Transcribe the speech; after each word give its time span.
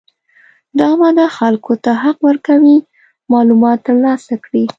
دا 0.79 0.89
ماده 0.99 1.25
خلکو 1.37 1.73
ته 1.83 1.91
حق 2.03 2.17
ورکوي 2.27 2.77
معلومات 3.31 3.79
ترلاسه 3.87 4.33
کړي. 4.43 4.63